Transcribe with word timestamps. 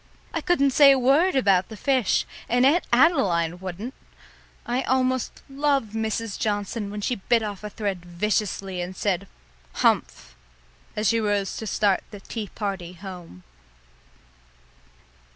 I 0.33 0.41
couldn't 0.41 0.71
say 0.71 0.89
a 0.91 0.97
word 0.97 1.35
about 1.35 1.69
the 1.69 1.77
fish 1.77 2.25
and 2.49 2.65
Aunt 2.65 2.85
Adeline 2.91 3.59
wouldn't! 3.59 3.93
I 4.65 4.81
almost 4.81 5.43
loved 5.47 5.93
Mrs. 5.93 6.39
Johnson 6.39 6.89
when 6.89 7.01
she 7.01 7.17
bit 7.17 7.43
off 7.43 7.63
a 7.63 7.69
thread 7.69 8.03
viciously 8.03 8.81
and 8.81 8.95
said, 8.97 9.27
"Humph," 9.73 10.35
as 10.95 11.09
she 11.09 11.19
rose 11.19 11.55
to 11.57 11.67
start 11.67 12.03
the 12.09 12.19
tea 12.19 12.47
party 12.55 12.93
home. 12.93 13.43